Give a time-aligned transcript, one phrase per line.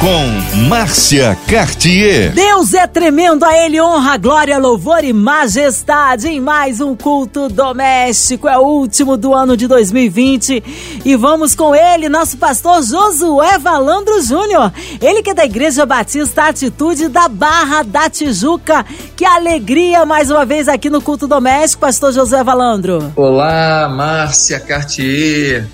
[0.00, 2.32] com Márcia Cartier.
[2.32, 8.48] Deus é tremendo, a Ele honra, glória, louvor e majestade em mais um culto doméstico.
[8.48, 14.22] É o último do ano de 2020 e vamos com ele, nosso pastor Josué Valandro
[14.22, 14.72] Júnior.
[15.00, 18.84] Ele que é da Igreja Batista Atitude da Barra da Tijuca.
[19.16, 23.12] Que alegria mais uma vez aqui no culto doméstico, pastor Josué Valandro.
[23.16, 25.66] Olá, Márcia Cartier.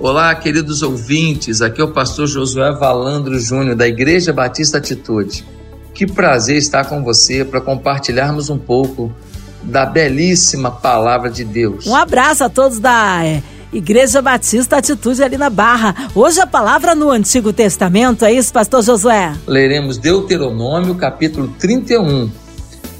[0.00, 1.60] Olá, queridos ouvintes.
[1.60, 5.44] Aqui é o pastor Josué Valandro Júnior, da Igreja Batista Atitude.
[5.92, 9.12] Que prazer estar com você para compartilharmos um pouco
[9.60, 11.84] da belíssima palavra de Deus.
[11.88, 15.92] Um abraço a todos da é, Igreja Batista Atitude ali na Barra.
[16.14, 19.34] Hoje a palavra no Antigo Testamento, é isso, pastor Josué?
[19.48, 22.30] Leremos Deuteronômio, capítulo 31.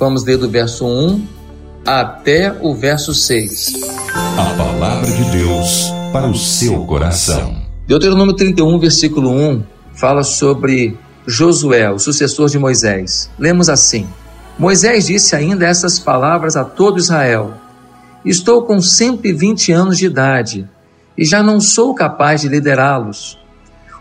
[0.00, 1.24] Vamos ler do verso 1
[1.86, 3.74] até o verso 6.
[4.36, 7.56] A palavra de Deus para o seu coração.
[7.86, 9.62] Deuteronômio 31, versículo 1,
[9.94, 13.30] fala sobre Josué, o sucessor de Moisés.
[13.38, 14.06] Lemos assim:
[14.58, 17.54] Moisés disse ainda essas palavras a todo Israel:
[18.24, 20.68] Estou com 120 anos de idade
[21.16, 23.38] e já não sou capaz de liderá-los.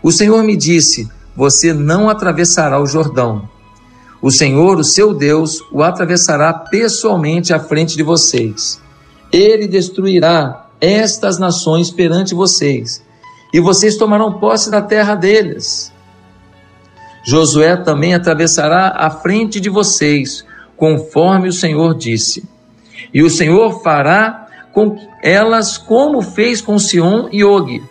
[0.02, 3.48] O Senhor me disse: Você não atravessará o Jordão.
[4.22, 8.80] O Senhor, o seu Deus, o atravessará pessoalmente à frente de vocês.
[9.30, 13.04] Ele destruirá estas nações perante vocês,
[13.52, 15.92] e vocês tomarão posse da terra deles.
[17.24, 20.44] Josué também atravessará a frente de vocês,
[20.76, 22.48] conforme o Senhor disse.
[23.12, 27.82] E o Senhor fará com elas como fez com Sion e Og,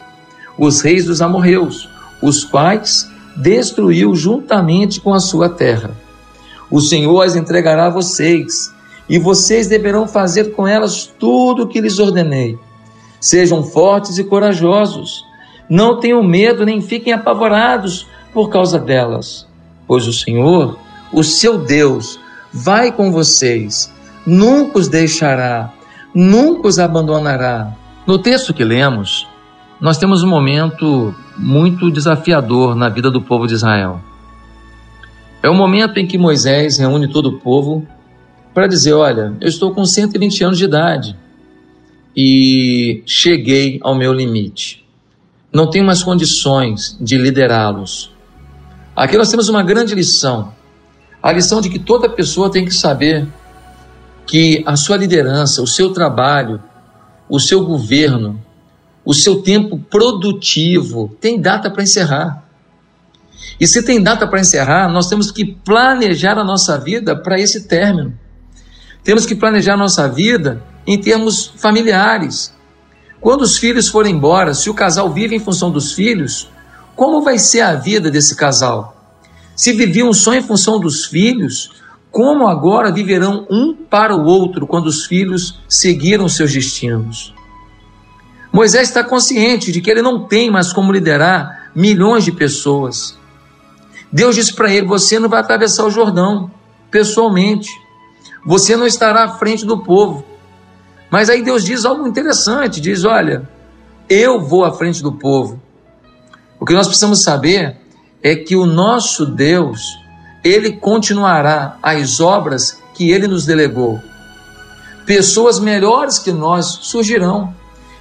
[0.57, 1.89] os reis dos amorreus,
[2.21, 5.91] os quais destruiu juntamente com a sua terra.
[6.69, 8.73] O Senhor as entregará a vocês,
[9.09, 12.57] e vocês deverão fazer com elas tudo o que lhes ordenei.
[13.19, 15.25] Sejam fortes e corajosos.
[15.69, 19.47] Não tenham medo nem fiquem apavorados por causa delas,
[19.87, 20.77] pois o Senhor,
[21.11, 22.19] o seu Deus,
[22.53, 23.91] vai com vocês,
[24.25, 25.73] nunca os deixará,
[26.13, 27.73] nunca os abandonará.
[28.05, 29.27] No texto que lemos,
[29.81, 33.99] nós temos um momento muito desafiador na vida do povo de Israel.
[35.43, 37.85] É o momento em que Moisés reúne todo o povo
[38.53, 41.15] para dizer: Olha, eu estou com 120 anos de idade
[42.19, 44.83] e cheguei ao meu limite.
[45.53, 48.11] Não tenho mais condições de liderá-los.
[48.95, 50.51] Aqui nós temos uma grande lição.
[51.21, 53.27] A lição de que toda pessoa tem que saber
[54.25, 56.59] que a sua liderança, o seu trabalho,
[57.29, 58.43] o seu governo,
[59.05, 62.43] o seu tempo produtivo tem data para encerrar.
[63.59, 67.67] E se tem data para encerrar, nós temos que planejar a nossa vida para esse
[67.67, 68.17] término.
[69.03, 72.55] Temos que planejar a nossa vida em termos familiares.
[73.19, 76.49] Quando os filhos forem embora, se o casal vive em função dos filhos,
[76.95, 78.95] como vai ser a vida desse casal?
[79.55, 81.71] Se viviam só em função dos filhos,
[82.09, 87.33] como agora viverão um para o outro quando os filhos seguiram seus destinos?
[88.51, 93.17] Moisés está consciente de que ele não tem mais como liderar milhões de pessoas.
[94.11, 96.49] Deus disse para ele: Você não vai atravessar o Jordão
[96.89, 97.69] pessoalmente.
[98.45, 100.25] Você não estará à frente do povo.
[101.09, 103.47] Mas aí Deus diz algo interessante: diz, olha,
[104.09, 105.61] eu vou à frente do povo.
[106.59, 107.77] O que nós precisamos saber
[108.21, 109.97] é que o nosso Deus,
[110.43, 114.01] ele continuará as obras que ele nos delegou.
[115.05, 117.55] Pessoas melhores que nós surgirão,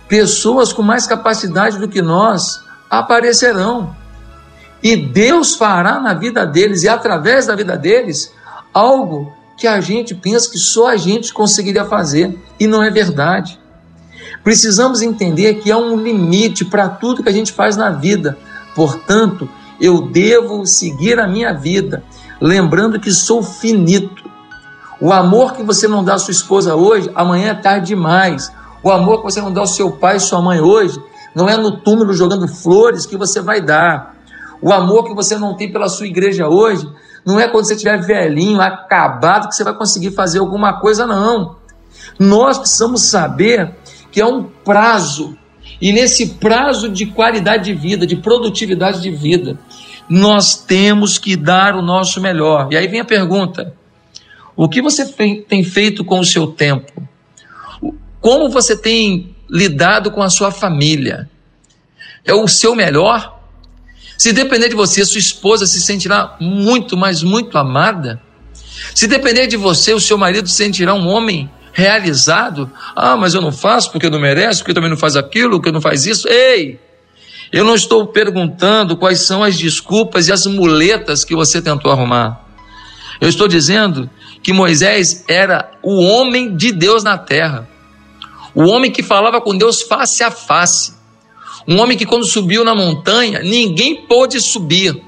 [0.09, 3.94] pessoas com mais capacidade do que nós aparecerão.
[4.83, 8.33] E Deus fará na vida deles e através da vida deles
[8.73, 13.59] algo que a gente pensa que só a gente conseguiria fazer e não é verdade.
[14.44, 18.39] Precisamos entender que há um limite para tudo que a gente faz na vida.
[18.75, 19.49] Portanto,
[19.81, 22.05] eu devo seguir a minha vida,
[22.41, 24.25] lembrando que sou finito.
[25.00, 28.52] O amor que você não dá à sua esposa hoje, amanhã é tarde demais.
[28.82, 31.00] O amor que você não dá ao seu pai e sua mãe hoje,
[31.35, 34.14] não é no túmulo jogando flores que você vai dar.
[34.62, 36.88] O amor que você não tem pela sua igreja hoje,
[37.26, 41.56] não é quando você estiver velhinho, acabado, que você vai conseguir fazer alguma coisa, não.
[42.20, 43.75] Nós precisamos saber
[44.12, 45.37] que é um prazo,
[45.81, 49.58] e nesse prazo de qualidade de vida, de produtividade de vida,
[50.08, 52.69] nós temos que dar o nosso melhor.
[52.70, 53.75] E aí vem a pergunta:
[54.55, 57.02] o que você tem feito com o seu tempo?
[58.20, 61.28] Como você tem lidado com a sua família?
[62.25, 63.36] É o seu melhor?
[64.18, 68.20] Se depender de você, sua esposa se sentirá muito, mas muito amada.
[68.94, 72.70] Se depender de você, o seu marido sentirá um homem realizado.
[72.94, 75.70] Ah, mas eu não faço porque eu não mereço, porque também não faz aquilo, porque
[75.70, 76.26] não faz isso.
[76.28, 76.80] Ei!
[77.52, 82.44] Eu não estou perguntando quais são as desculpas e as muletas que você tentou arrumar.
[83.20, 84.10] Eu estou dizendo
[84.42, 87.68] que Moisés era o homem de Deus na terra.
[88.54, 90.95] O homem que falava com Deus face a face.
[91.66, 95.00] Um homem que, quando subiu na montanha, ninguém pôde subir,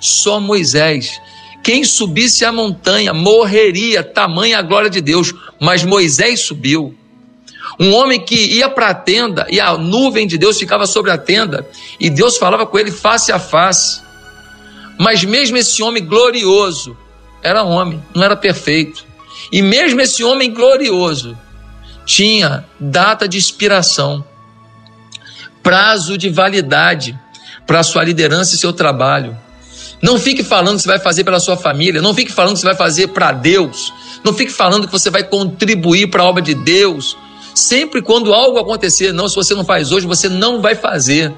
[0.00, 1.20] só Moisés.
[1.62, 6.94] Quem subisse a montanha morreria, tamanha a glória de Deus, mas Moisés subiu.
[7.78, 11.16] Um homem que ia para a tenda e a nuvem de Deus ficava sobre a
[11.16, 11.66] tenda
[11.98, 14.02] e Deus falava com ele face a face.
[14.98, 16.96] Mas mesmo esse homem glorioso
[17.42, 19.06] era homem, não era perfeito.
[19.50, 21.38] E mesmo esse homem glorioso
[22.04, 24.24] tinha data de expiração
[25.62, 27.18] prazo de validade
[27.66, 29.36] para sua liderança e seu trabalho.
[30.02, 32.66] Não fique falando que você vai fazer pela sua família, não fique falando que você
[32.66, 33.92] vai fazer para Deus,
[34.24, 37.16] não fique falando que você vai contribuir para a obra de Deus.
[37.54, 41.32] Sempre quando algo acontecer, não, se você não faz hoje, você não vai fazer.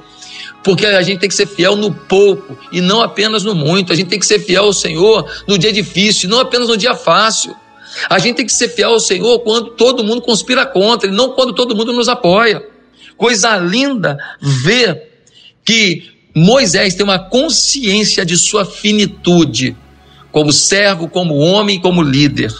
[0.62, 3.92] Porque a gente tem que ser fiel no pouco e não apenas no muito.
[3.92, 6.94] A gente tem que ser fiel ao Senhor no dia difícil, não apenas no dia
[6.94, 7.54] fácil.
[8.08, 11.30] A gente tem que ser fiel ao Senhor quando todo mundo conspira contra, e não
[11.30, 12.62] quando todo mundo nos apoia.
[13.16, 15.24] Coisa linda ver
[15.64, 19.76] que Moisés tem uma consciência de sua finitude,
[20.32, 22.52] como servo, como homem, como líder.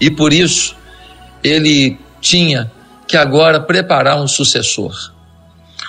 [0.00, 0.76] E por isso
[1.42, 2.70] ele tinha
[3.08, 4.94] que agora preparar um sucessor.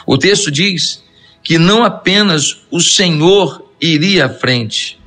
[0.06, 1.04] O texto diz
[1.44, 5.00] que não apenas o Senhor iria à frente.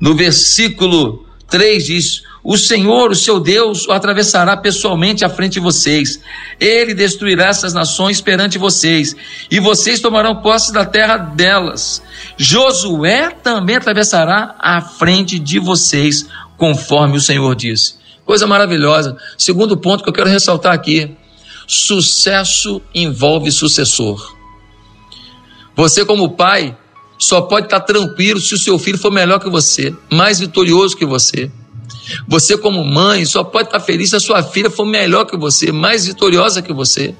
[0.00, 5.60] No versículo 3 diz: o Senhor, o seu Deus, o atravessará pessoalmente à frente de
[5.60, 6.20] vocês.
[6.60, 9.16] Ele destruirá essas nações perante vocês,
[9.50, 12.02] e vocês tomarão posse da terra delas.
[12.36, 16.26] Josué também atravessará à frente de vocês,
[16.58, 17.94] conforme o Senhor disse.
[18.26, 19.16] Coisa maravilhosa.
[19.38, 21.16] Segundo ponto que eu quero ressaltar aqui:
[21.66, 24.34] sucesso envolve sucessor.
[25.74, 26.76] Você, como pai,
[27.18, 31.06] só pode estar tranquilo se o seu filho for melhor que você, mais vitorioso que
[31.06, 31.50] você.
[32.28, 35.72] Você, como mãe, só pode estar feliz se a sua filha for melhor que você,
[35.72, 37.14] mais vitoriosa que você.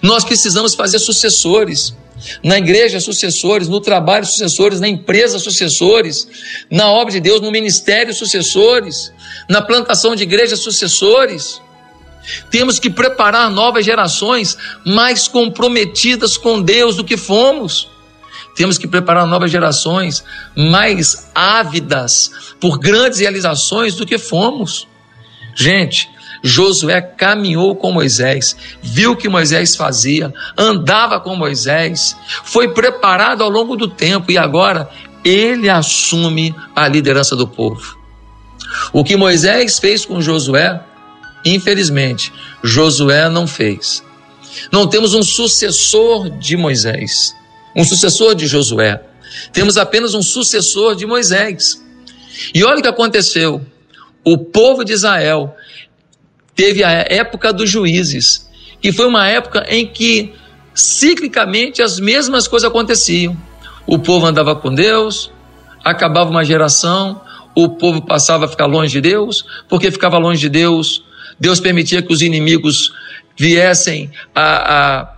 [0.00, 1.94] Nós precisamos fazer sucessores.
[2.42, 6.26] Na igreja, sucessores, no trabalho, sucessores, na empresa, sucessores,
[6.70, 9.12] na obra de Deus, no ministério, sucessores,
[9.48, 11.60] na plantação de igrejas, sucessores.
[12.50, 14.56] Temos que preparar novas gerações
[14.86, 17.88] mais comprometidas com Deus do que fomos.
[18.54, 20.24] Temos que preparar novas gerações
[20.56, 24.86] mais ávidas por grandes realizações do que fomos.
[25.56, 26.08] Gente,
[26.42, 33.48] Josué caminhou com Moisés, viu o que Moisés fazia, andava com Moisés, foi preparado ao
[33.48, 34.88] longo do tempo e agora
[35.24, 37.98] ele assume a liderança do povo.
[38.92, 40.80] O que Moisés fez com Josué,
[41.44, 44.04] infelizmente, Josué não fez.
[44.70, 47.34] Não temos um sucessor de Moisés
[47.74, 49.02] um sucessor de Josué.
[49.52, 51.82] Temos apenas um sucessor de Moisés.
[52.54, 53.60] E olha o que aconteceu.
[54.24, 55.54] O povo de Israel
[56.54, 58.48] teve a época dos juízes,
[58.80, 60.32] que foi uma época em que
[60.74, 63.36] ciclicamente as mesmas coisas aconteciam.
[63.86, 65.30] O povo andava com Deus,
[65.84, 67.20] acabava uma geração,
[67.54, 71.04] o povo passava a ficar longe de Deus, porque ficava longe de Deus,
[71.38, 72.92] Deus permitia que os inimigos
[73.36, 75.13] viessem a, a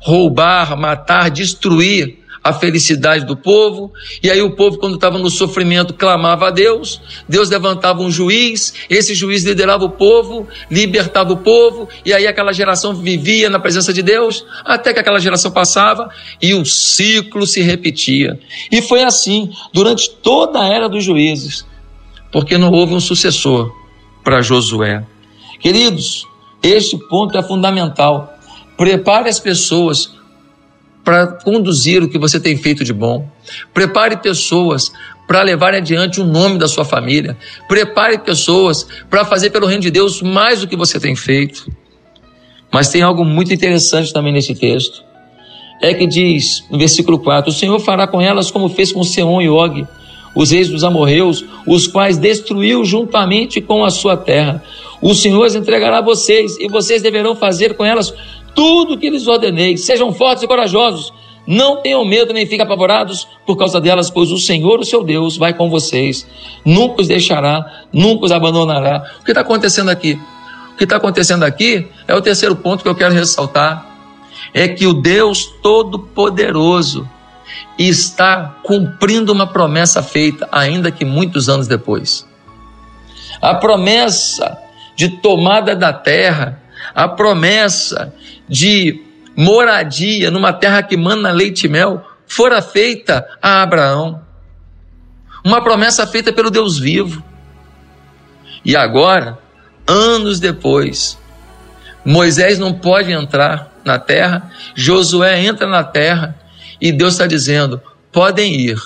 [0.00, 3.92] roubar, matar, destruir a felicidade do povo.
[4.22, 7.00] E aí o povo, quando estava no sofrimento, clamava a Deus.
[7.28, 12.52] Deus levantava um juiz, esse juiz liderava o povo, libertava o povo, e aí aquela
[12.52, 17.60] geração vivia na presença de Deus, até que aquela geração passava e o ciclo se
[17.60, 18.38] repetia.
[18.72, 21.66] E foi assim durante toda a era dos juízes,
[22.32, 23.70] porque não houve um sucessor
[24.24, 25.04] para Josué.
[25.60, 26.26] Queridos,
[26.62, 28.39] este ponto é fundamental.
[28.80, 30.10] Prepare as pessoas
[31.04, 33.28] para conduzir o que você tem feito de bom.
[33.74, 34.90] Prepare pessoas
[35.28, 37.36] para levar adiante o nome da sua família.
[37.68, 41.70] Prepare pessoas para fazer pelo reino de Deus mais do que você tem feito.
[42.72, 45.04] Mas tem algo muito interessante também nesse texto.
[45.82, 49.42] É que diz, no versículo 4: O Senhor fará com elas como fez com Seon
[49.42, 49.86] e Og,
[50.34, 54.64] os reis dos amorreus, os quais destruiu juntamente com a sua terra.
[55.02, 58.12] O Senhor as entregará a vocês, e vocês deverão fazer com elas
[58.54, 59.76] tudo que lhes ordenei.
[59.76, 61.12] Sejam fortes e corajosos.
[61.46, 65.36] Não tenham medo nem fiquem apavorados por causa delas, pois o Senhor, o seu Deus,
[65.36, 66.26] vai com vocês.
[66.64, 69.04] Nunca os deixará, nunca os abandonará.
[69.20, 70.20] O que está acontecendo aqui?
[70.72, 73.86] O que está acontecendo aqui é o terceiro ponto que eu quero ressaltar.
[74.54, 77.08] É que o Deus Todo-Poderoso
[77.78, 82.26] está cumprindo uma promessa feita, ainda que muitos anos depois.
[83.40, 84.58] a promessa
[84.94, 86.60] de tomada da terra,
[86.94, 88.12] a promessa
[88.48, 89.02] de
[89.36, 94.22] moradia numa terra que manda leite e mel, fora feita a Abraão.
[95.44, 97.22] Uma promessa feita pelo Deus vivo.
[98.64, 99.38] E agora,
[99.86, 101.18] anos depois,
[102.04, 106.38] Moisés não pode entrar na terra, Josué entra na terra
[106.80, 107.80] e Deus está dizendo:
[108.12, 108.78] podem ir.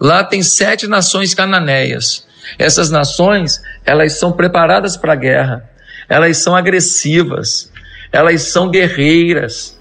[0.00, 2.26] Lá tem sete nações cananeias.
[2.58, 5.70] Essas nações, elas são preparadas para a guerra,
[6.08, 7.72] elas são agressivas,
[8.12, 9.78] elas são guerreiras,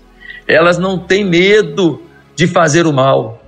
[0.47, 2.01] elas não têm medo
[2.35, 3.41] de fazer o mal.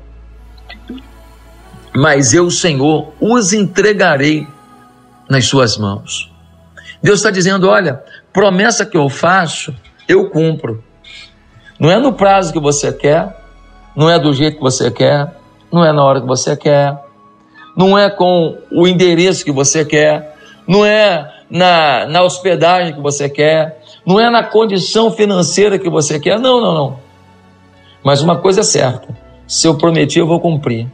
[1.96, 4.48] Mas eu, Senhor, os entregarei
[5.30, 6.32] nas suas mãos.
[7.02, 8.04] Deus está dizendo: olha,
[8.34, 9.74] promessa que eu faço,
[10.08, 10.84] eu cumpro.
[11.80, 13.36] Não é no prazo que você quer,
[13.96, 15.36] não é do jeito que você quer,
[15.72, 16.98] não é na hora que você quer,
[17.76, 23.30] não é com o endereço que você quer, não é na, na hospedagem que você
[23.30, 27.00] quer, não é na condição financeira que você quer, não, não, não.
[28.04, 29.08] Mas uma coisa é certa:
[29.48, 30.88] se eu prometi, eu vou cumprir.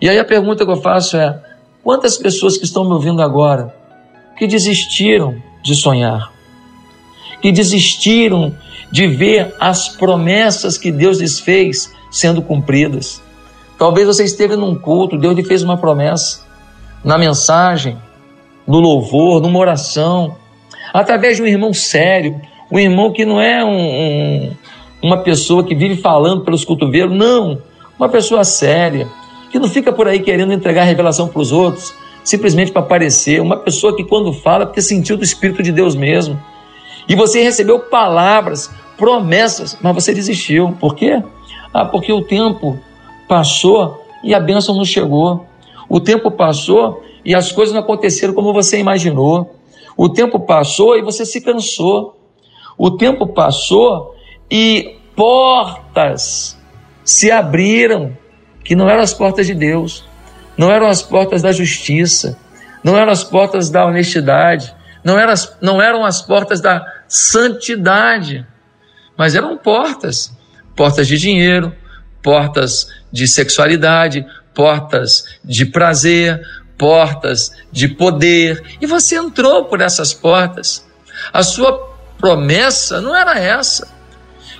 [0.00, 1.38] E aí a pergunta que eu faço é:
[1.82, 3.74] quantas pessoas que estão me ouvindo agora
[4.36, 6.32] que desistiram de sonhar,
[7.40, 8.54] que desistiram
[8.90, 13.22] de ver as promessas que Deus lhes fez sendo cumpridas?
[13.78, 16.44] Talvez você esteve num culto, Deus lhe fez uma promessa
[17.04, 17.98] na mensagem,
[18.66, 20.36] no louvor, numa oração,
[20.92, 22.40] através de um irmão sério,
[22.70, 24.50] um irmão que não é um, um,
[25.02, 27.58] uma pessoa que vive falando pelos cotovelos, não,
[27.98, 29.06] uma pessoa séria,
[29.50, 31.94] que não fica por aí querendo entregar revelação para os outros,
[32.24, 36.40] simplesmente para aparecer, uma pessoa que quando fala, porque sentiu do Espírito de Deus mesmo.
[37.08, 40.74] E você recebeu palavras, promessas, mas você desistiu.
[40.80, 41.22] Por quê?
[41.72, 42.78] Ah, porque o tempo
[43.28, 45.44] passou e a bênção não chegou.
[45.88, 49.58] O tempo passou e as coisas não aconteceram como você imaginou.
[49.96, 52.18] O tempo passou e você se cansou.
[52.76, 54.14] O tempo passou
[54.50, 56.58] e portas
[57.04, 58.16] se abriram
[58.64, 60.04] que não eram as portas de Deus,
[60.56, 62.38] não eram as portas da justiça,
[62.82, 68.46] não eram as portas da honestidade, não eram as, não eram as portas da santidade,
[69.16, 70.34] mas eram portas
[70.74, 71.74] portas de dinheiro,
[72.22, 76.40] portas de sexualidade, portas de prazer,
[76.76, 80.84] portas de poder, e você entrou por essas portas.
[81.32, 81.72] A sua
[82.18, 83.92] promessa não era essa.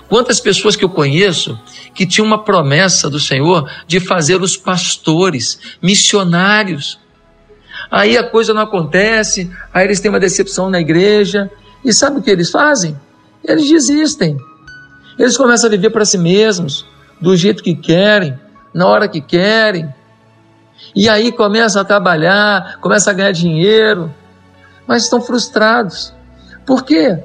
[0.08, 1.58] Quantas pessoas que eu conheço
[1.94, 7.00] que tinham uma promessa do Senhor de fazer os pastores, missionários.
[7.90, 11.50] Aí a coisa não acontece, aí eles têm uma decepção na igreja,
[11.84, 12.98] e sabe o que eles fazem?
[13.42, 14.36] Eles desistem.
[15.18, 16.86] Eles começam a viver para si mesmos,
[17.20, 18.38] do jeito que querem,
[18.72, 19.88] na hora que querem.
[20.94, 24.12] E aí começam a trabalhar, começam a ganhar dinheiro,
[24.86, 26.12] mas estão frustrados.
[26.66, 27.18] Por quê?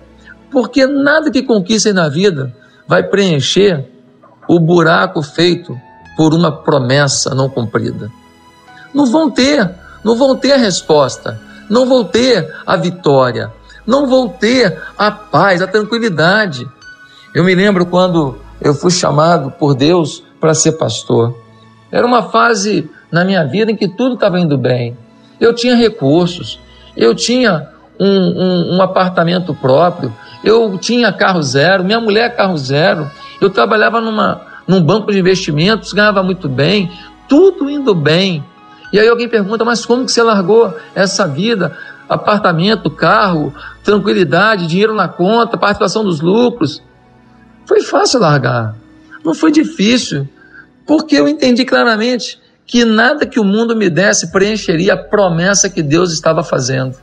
[0.51, 2.53] Porque nada que conquistem na vida
[2.88, 3.88] vai preencher
[4.48, 5.79] o buraco feito
[6.18, 8.12] por uma promessa não cumprida.
[8.94, 9.70] Não vão ter,
[10.03, 11.39] não vão ter a resposta,
[11.70, 13.53] não vão ter a vitória,
[13.86, 16.68] não vão ter a paz, a tranquilidade.
[17.34, 21.38] Eu me lembro quando eu fui chamado por Deus para ser pastor.
[21.91, 24.96] Era uma fase na minha vida em que tudo estava indo bem.
[25.39, 26.60] Eu tinha recursos,
[26.96, 30.13] eu tinha um, um, um, apartamento próprio,
[30.44, 33.10] eu tinha carro zero, minha mulher carro zero,
[33.42, 36.92] eu trabalhava numa, num banco de investimentos, ganhava muito bem,
[37.28, 38.44] tudo indo bem.
[38.92, 41.78] E aí alguém pergunta, mas como que você largou essa vida?
[42.08, 46.82] Apartamento, carro, tranquilidade, dinheiro na conta, participação dos lucros.
[47.66, 48.75] Foi fácil largar,
[49.24, 50.28] não foi difícil,
[50.88, 52.39] porque eu entendi claramente
[52.70, 56.96] que nada que o mundo me desse preencheria a promessa que Deus estava fazendo,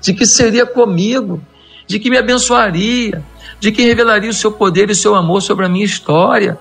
[0.00, 1.40] de que seria comigo,
[1.86, 3.22] de que me abençoaria,
[3.60, 6.58] de que revelaria o seu poder e o seu amor sobre a minha história.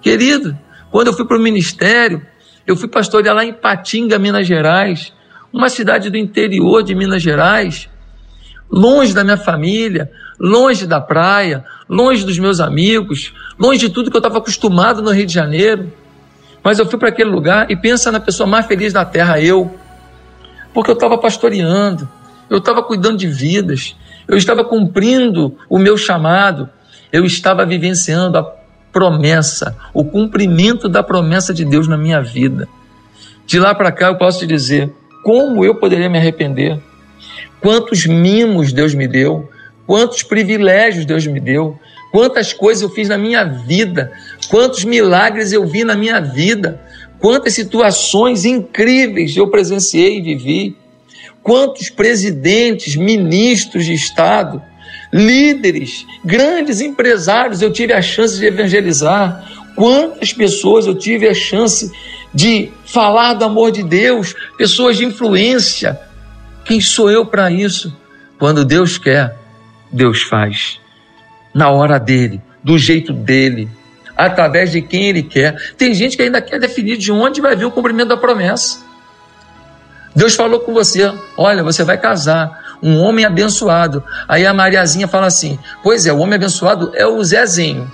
[0.00, 0.56] Querido,
[0.90, 2.26] quando eu fui para o ministério,
[2.66, 5.12] eu fui pastorear lá em Patinga, Minas Gerais,
[5.52, 7.90] uma cidade do interior de Minas Gerais,
[8.72, 10.10] longe da minha família,
[10.40, 15.10] longe da praia, longe dos meus amigos, longe de tudo que eu estava acostumado no
[15.10, 15.92] Rio de Janeiro.
[16.64, 19.78] Mas eu fui para aquele lugar e pensa na pessoa mais feliz da terra, eu.
[20.72, 22.08] Porque eu estava pastoreando,
[22.48, 23.94] eu estava cuidando de vidas,
[24.26, 26.70] eu estava cumprindo o meu chamado,
[27.12, 28.52] eu estava vivenciando a
[28.90, 32.66] promessa, o cumprimento da promessa de Deus na minha vida.
[33.46, 34.90] De lá para cá eu posso te dizer,
[35.22, 36.80] como eu poderia me arrepender?
[37.60, 39.50] Quantos mimos Deus me deu,
[39.86, 41.78] quantos privilégios Deus me deu,
[42.14, 44.12] quantas coisas eu fiz na minha vida,
[44.48, 46.80] quantos milagres eu vi na minha vida,
[47.18, 50.76] quantas situações incríveis eu presenciei e vivi,
[51.42, 54.62] quantos presidentes, ministros de Estado,
[55.12, 61.90] líderes, grandes empresários eu tive a chance de evangelizar, quantas pessoas eu tive a chance
[62.32, 65.98] de falar do amor de Deus, pessoas de influência.
[66.64, 67.92] Quem sou eu para isso?
[68.38, 69.36] Quando Deus quer,
[69.90, 70.83] Deus faz.
[71.54, 73.68] Na hora dele, do jeito dele,
[74.16, 75.74] através de quem ele quer.
[75.76, 78.78] Tem gente que ainda quer definir de onde vai vir o cumprimento da promessa.
[80.14, 84.02] Deus falou com você: olha, você vai casar, um homem abençoado.
[84.28, 87.90] Aí a Mariazinha fala assim: pois é, o homem abençoado é o Zezinho.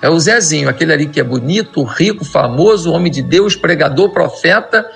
[0.00, 4.86] É o Zezinho, aquele ali que é bonito, rico, famoso, homem de Deus, pregador, profeta,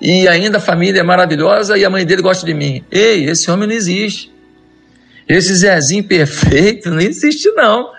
[0.00, 2.84] e ainda a família é maravilhosa e a mãe dele gosta de mim.
[2.90, 4.34] Ei, esse homem não existe.
[5.28, 7.90] Esse Zezinho perfeito não existe, não.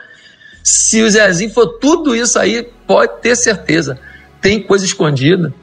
[0.64, 4.00] Se o Zezinho for tudo isso aí, pode ter certeza,
[4.42, 5.54] tem coisa escondida.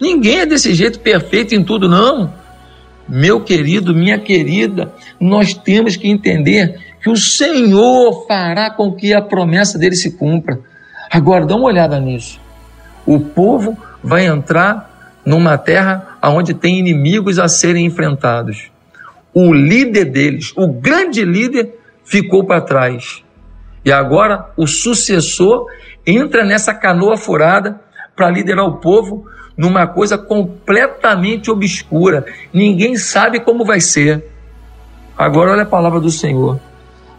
[0.00, 2.32] Ninguém é desse jeito perfeito em tudo, não.
[3.08, 9.22] Meu querido, minha querida, nós temos que entender que o Senhor fará com que a
[9.22, 10.58] promessa dele se cumpra.
[11.10, 12.40] Agora, dá uma olhada nisso.
[13.04, 18.71] O povo vai entrar numa terra onde tem inimigos a serem enfrentados.
[19.34, 23.22] O líder deles, o grande líder, ficou para trás.
[23.84, 25.66] E agora o sucessor
[26.06, 27.80] entra nessa canoa furada
[28.14, 32.24] para liderar o povo numa coisa completamente obscura.
[32.52, 34.24] Ninguém sabe como vai ser.
[35.16, 36.60] Agora olha a palavra do Senhor.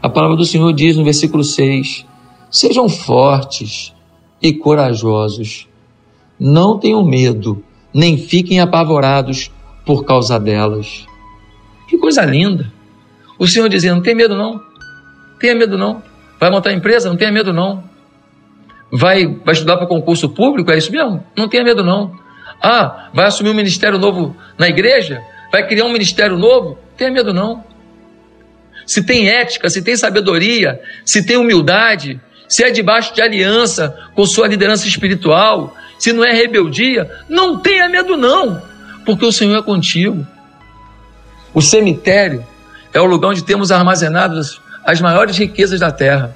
[0.02, 2.06] A palavra do Senhor diz no versículo 6:
[2.50, 3.94] Sejam fortes
[4.42, 5.68] e corajosos.
[6.40, 9.52] Não tenham medo, nem fiquem apavorados
[9.86, 11.06] por causa delas.
[11.94, 12.66] Que coisa linda!
[13.38, 14.60] O Senhor dizendo: Não tem medo não,
[15.40, 16.02] tenha medo não.
[16.40, 17.08] Vai montar empresa?
[17.08, 17.84] Não tenha medo não.
[18.92, 20.72] Vai, vai estudar para concurso público?
[20.72, 21.24] É isso mesmo?
[21.38, 22.20] Não tenha medo não.
[22.60, 25.22] Ah, vai assumir um ministério novo na igreja?
[25.52, 26.80] Vai criar um ministério novo?
[26.98, 27.64] Tenha medo não.
[28.88, 34.26] Se tem ética, se tem sabedoria, se tem humildade, se é debaixo de aliança com
[34.26, 38.60] sua liderança espiritual, se não é rebeldia, não tenha medo não,
[39.06, 40.26] porque o Senhor é contigo.
[41.54, 42.46] O cemitério
[42.94, 46.36] é o lugar onde temos armazenadas as maiores riquezas da terra.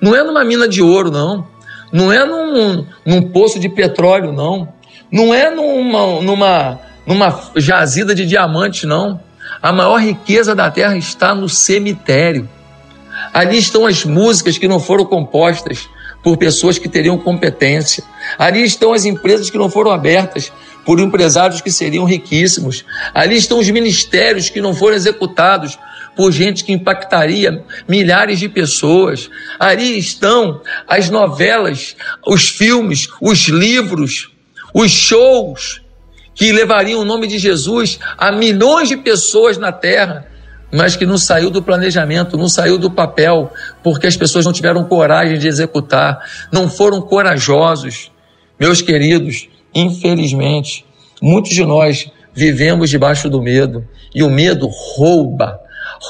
[0.00, 1.46] Não é numa mina de ouro, não.
[1.92, 4.68] Não é num, num poço de petróleo, não.
[5.10, 9.20] Não é numa, numa, numa jazida de diamantes, não.
[9.62, 12.48] A maior riqueza da terra está no cemitério.
[13.32, 15.88] Ali estão as músicas que não foram compostas
[16.22, 18.02] por pessoas que teriam competência.
[18.38, 20.52] Ali estão as empresas que não foram abertas
[20.86, 22.84] por empresários que seriam riquíssimos.
[23.12, 25.78] Ali estão os ministérios que não foram executados
[26.16, 29.28] por gente que impactaria milhares de pessoas.
[29.60, 31.94] Ali estão as novelas,
[32.26, 34.30] os filmes, os livros
[34.78, 35.80] os shows
[36.34, 40.26] que levariam o nome de Jesus a milhões de pessoas na terra,
[40.70, 43.50] mas que não saiu do planejamento, não saiu do papel,
[43.82, 46.18] porque as pessoas não tiveram coragem de executar,
[46.52, 48.12] não foram corajosos.
[48.60, 49.48] Meus queridos,
[49.80, 50.84] infelizmente,
[51.20, 55.60] muitos de nós vivemos debaixo do medo, e o medo rouba,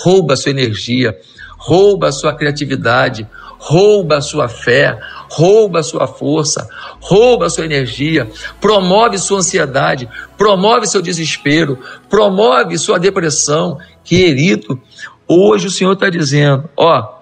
[0.03, 1.17] rouba a sua energia,
[1.59, 3.27] rouba a sua criatividade,
[3.59, 4.99] rouba a sua fé,
[5.31, 6.69] rouba a sua força,
[7.01, 8.29] rouba a sua energia,
[8.61, 13.79] promove sua ansiedade, promove seu desespero, promove sua depressão.
[14.05, 14.81] Querido,
[15.27, 17.17] hoje o Senhor está dizendo: ó,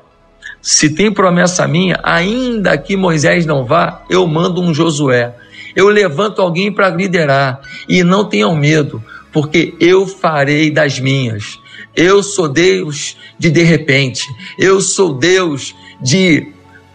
[0.60, 5.34] se tem promessa minha, ainda que Moisés não vá, eu mando um Josué.
[5.74, 11.58] Eu levanto alguém para liderar e não tenham medo, porque eu farei das minhas.
[11.94, 14.26] Eu sou Deus de de repente.
[14.58, 16.52] Eu sou Deus de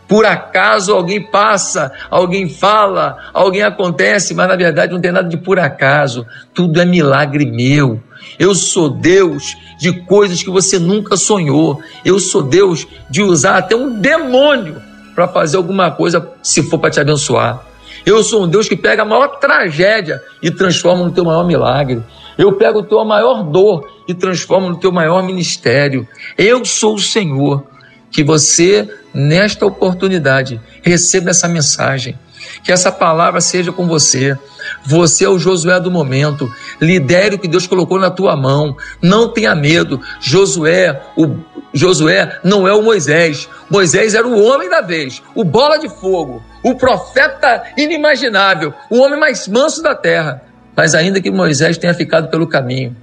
[0.09, 5.37] por acaso alguém passa, alguém fala, alguém acontece, mas na verdade não tem nada de
[5.37, 6.25] por acaso.
[6.51, 8.01] Tudo é milagre meu.
[8.39, 11.79] Eu sou Deus de coisas que você nunca sonhou.
[12.03, 14.81] Eu sou Deus de usar até um demônio
[15.13, 17.68] para fazer alguma coisa, se for para te abençoar.
[18.05, 22.03] Eu sou um Deus que pega a maior tragédia e transforma no teu maior milagre.
[22.37, 26.07] Eu pego a tua maior dor e transformo no teu maior ministério.
[26.37, 27.65] Eu sou o Senhor.
[28.11, 32.17] Que você, nesta oportunidade, receba essa mensagem.
[32.63, 34.37] Que essa palavra seja com você.
[34.85, 36.51] Você é o Josué do momento.
[36.79, 38.75] Lidere o que Deus colocou na tua mão.
[39.01, 40.01] Não tenha medo.
[40.19, 41.37] Josué, o
[41.73, 43.47] Josué não é o Moisés.
[43.69, 49.19] Moisés era o homem da vez, o bola de fogo, o profeta inimaginável, o homem
[49.19, 50.41] mais manso da terra.
[50.75, 52.95] Mas ainda que Moisés tenha ficado pelo caminho,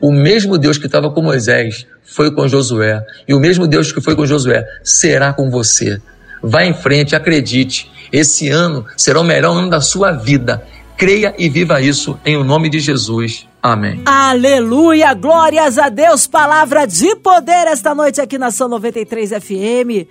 [0.00, 3.04] o mesmo Deus que estava com Moisés foi com Josué.
[3.26, 6.00] E o mesmo Deus que foi com Josué será com você.
[6.42, 7.90] Vá em frente, acredite.
[8.12, 10.66] Esse ano será o melhor ano da sua vida.
[10.96, 13.46] Creia e viva isso em o nome de Jesus.
[13.62, 14.02] Amém.
[14.04, 20.08] Aleluia, glórias a Deus, palavra de poder esta noite aqui na São 93 FM.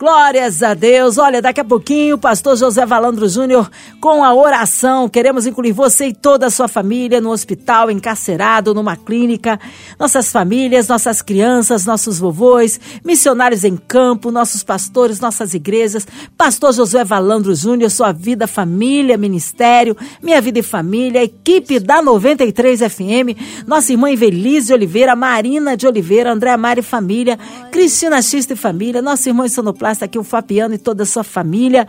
[0.00, 1.18] Glórias a Deus.
[1.18, 5.10] Olha, daqui a pouquinho, pastor José Valandro Júnior com a oração.
[5.10, 9.60] Queremos incluir você e toda a sua família no hospital, encarcerado, numa clínica.
[9.98, 16.08] Nossas famílias, nossas crianças, nossos vovôs, missionários em campo, nossos pastores, nossas igrejas.
[16.34, 22.80] Pastor José Valandro Júnior, sua vida, família, ministério, minha vida e família, equipe da 93
[22.80, 27.38] FM, nossa irmã Evelise Oliveira, Marina de Oliveira, André Mari Família,
[27.70, 31.24] Cristina Xista e Família, nossa irmã Sonoplasta está aqui o Fabiano e toda a sua
[31.24, 31.86] família.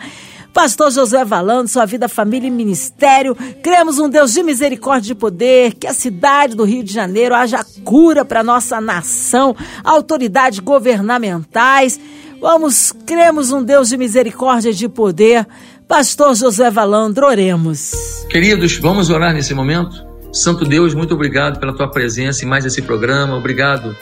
[0.53, 3.35] Pastor Josué Valando, sua vida, família e ministério.
[3.63, 7.65] Cremos um Deus de misericórdia e poder, que a cidade do Rio de Janeiro haja
[7.85, 11.99] cura para nossa nação, autoridades governamentais.
[12.41, 15.47] Vamos, cremos um Deus de misericórdia e de poder.
[15.87, 17.91] Pastor Josué Valandro, oremos.
[18.29, 20.05] Queridos, vamos orar nesse momento?
[20.33, 23.37] Santo Deus, muito obrigado pela tua presença em mais esse programa.
[23.37, 23.95] Obrigado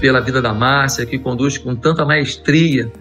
[0.00, 2.92] pela vida da Márcia, que conduz com tanta maestria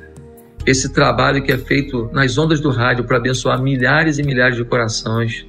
[0.66, 4.64] esse trabalho que é feito nas ondas do rádio para abençoar milhares e milhares de
[4.64, 5.46] corações.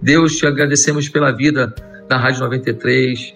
[0.00, 1.74] Deus, te agradecemos pela vida
[2.08, 3.34] da Rádio 93,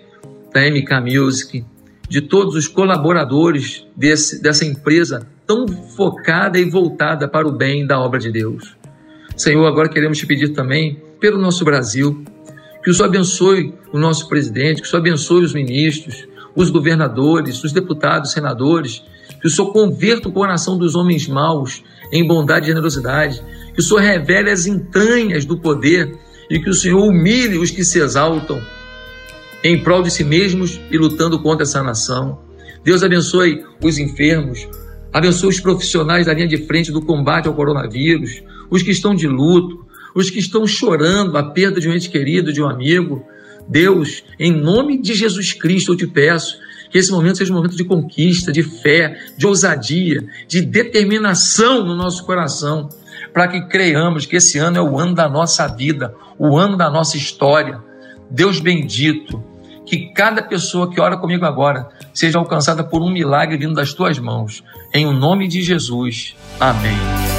[0.53, 1.64] da MK Music,
[2.09, 7.98] de todos os colaboradores desse, dessa empresa tão focada e voltada para o bem da
[8.01, 8.77] obra de Deus.
[9.37, 12.25] Senhor, agora queremos te pedir também pelo nosso Brasil,
[12.83, 17.62] que o Senhor abençoe o nosso presidente, que o Senhor abençoe os ministros, os governadores,
[17.64, 19.03] os deputados, senadores,
[19.42, 23.42] que o Senhor converta o coração dos homens maus em bondade e generosidade,
[23.74, 26.16] que o Senhor revele as entranhas do poder
[26.48, 28.62] e que o Senhor humilhe os que se exaltam
[29.64, 32.38] em prol de si mesmos e lutando contra essa nação.
[32.85, 34.68] Deus abençoe os enfermos,
[35.12, 39.26] abençoe os profissionais da linha de frente do combate ao coronavírus, os que estão de
[39.26, 43.24] luto, os que estão chorando a perda de um ente querido, de um amigo.
[43.68, 46.59] Deus, em nome de Jesus Cristo, eu te peço
[46.92, 51.96] que esse momento seja um momento de conquista, de fé, de ousadia, de determinação no
[51.96, 52.90] nosso coração,
[53.33, 56.90] para que creiamos que esse ano é o ano da nossa vida, o ano da
[56.90, 57.81] nossa história.
[58.31, 59.42] Deus bendito,
[59.87, 64.18] que cada pessoa que ora comigo agora seja alcançada por um milagre vindo das tuas
[64.18, 64.62] mãos.
[64.92, 66.37] Em o nome de Jesus.
[66.61, 67.32] Amém.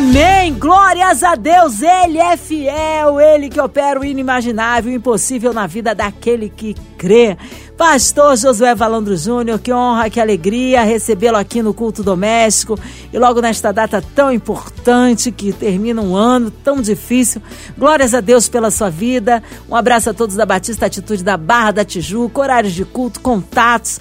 [0.00, 0.54] Amém!
[0.54, 1.82] Glórias a Deus!
[1.82, 7.36] Ele é fiel, ele que opera o inimaginável, o impossível na vida daquele que crê.
[7.76, 12.78] Pastor Josué Valandro Júnior, que honra, que alegria recebê-lo aqui no culto doméstico
[13.12, 17.42] e logo nesta data tão importante que termina um ano tão difícil.
[17.76, 19.42] Glórias a Deus pela sua vida.
[19.68, 24.00] Um abraço a todos da Batista Atitude da Barra da Tijuca, horários de culto, contatos.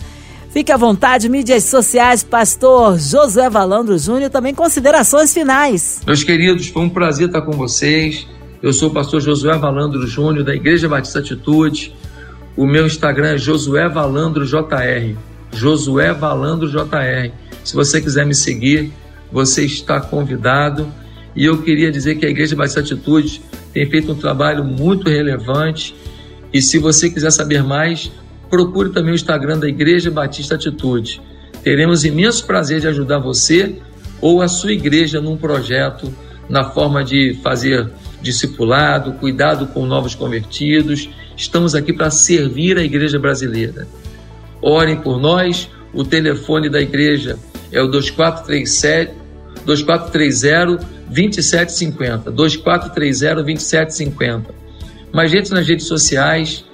[0.51, 6.01] Fique à vontade, mídias sociais, pastor Josué Valandro Júnior, também considerações finais.
[6.07, 8.27] Meus queridos, foi um prazer estar com vocês.
[8.61, 11.93] Eu sou o pastor Josué Valandro Júnior, da Igreja Batista Atitude.
[12.57, 15.15] O meu Instagram é Josué Valandro JR.
[15.53, 17.31] Josué Valandro JR.
[17.63, 18.91] Se você quiser me seguir,
[19.31, 20.91] você está convidado.
[21.35, 23.39] E eu queria dizer que a Igreja Batista Atitude
[23.71, 25.95] tem feito um trabalho muito relevante.
[26.51, 28.11] E se você quiser saber mais,
[28.49, 31.21] procure também o Instagram da Igreja Batista Atitude.
[31.63, 33.75] Teremos imenso prazer de ajudar você
[34.21, 36.13] ou a sua igreja num projeto
[36.49, 37.89] na forma de fazer
[38.21, 41.09] discipulado, cuidado com novos convertidos
[41.39, 43.87] Estamos aqui para servir a igreja brasileira.
[44.61, 45.69] Orem por nós.
[45.93, 47.39] O telefone da igreja
[47.71, 49.13] é o 2437
[49.65, 52.29] 2430 2750.
[52.29, 54.53] 2430 2750.
[55.13, 56.65] Mas gente nas redes sociais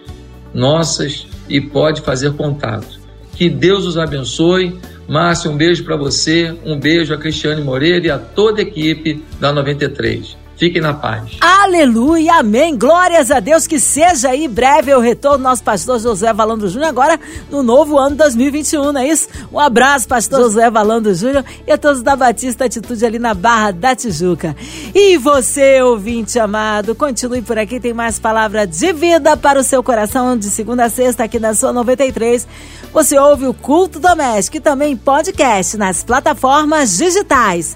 [0.52, 3.00] nossas e pode fazer contato.
[3.34, 4.80] Que Deus os abençoe.
[5.08, 9.24] Márcia, um beijo para você, um beijo a Cristiane Moreira e a toda a equipe
[9.40, 10.36] da 93.
[10.58, 11.32] Fiquem na paz.
[11.42, 12.78] Aleluia, amém.
[12.78, 16.90] Glórias a Deus que seja aí breve o retorno do nosso pastor José Valandro Júnior
[16.90, 17.20] agora
[17.52, 19.28] no novo ano 2021, não é isso?
[19.52, 23.72] Um abraço, pastor José Valandro Júnior e a todos da Batista Atitude ali na Barra
[23.72, 24.56] da Tijuca.
[24.94, 29.84] E você, ouvinte amado, continue por aqui, tem mais palavra de vida para o seu
[29.84, 32.48] coração de segunda a sexta aqui na sua 93.
[32.94, 37.76] Você ouve o Culto Doméstico e também podcast nas plataformas digitais.